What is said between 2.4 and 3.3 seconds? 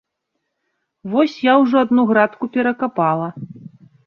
перакапала.